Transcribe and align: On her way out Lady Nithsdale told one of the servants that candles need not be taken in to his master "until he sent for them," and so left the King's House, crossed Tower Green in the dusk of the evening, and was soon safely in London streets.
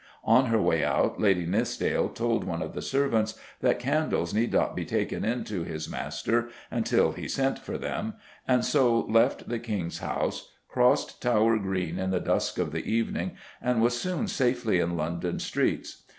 On 0.23 0.47
her 0.47 0.59
way 0.59 0.83
out 0.83 1.19
Lady 1.21 1.45
Nithsdale 1.45 2.09
told 2.09 2.43
one 2.43 2.63
of 2.63 2.73
the 2.73 2.81
servants 2.81 3.35
that 3.59 3.77
candles 3.77 4.33
need 4.33 4.51
not 4.51 4.75
be 4.75 4.83
taken 4.83 5.23
in 5.23 5.43
to 5.43 5.63
his 5.63 5.87
master 5.87 6.49
"until 6.71 7.11
he 7.11 7.27
sent 7.27 7.59
for 7.59 7.77
them," 7.77 8.15
and 8.47 8.65
so 8.65 9.01
left 9.01 9.47
the 9.47 9.59
King's 9.59 9.99
House, 9.99 10.53
crossed 10.67 11.21
Tower 11.21 11.59
Green 11.59 11.99
in 11.99 12.09
the 12.09 12.19
dusk 12.19 12.57
of 12.57 12.71
the 12.71 12.91
evening, 12.91 13.33
and 13.61 13.79
was 13.79 13.95
soon 13.95 14.27
safely 14.27 14.79
in 14.79 14.97
London 14.97 15.37
streets. 15.37 16.01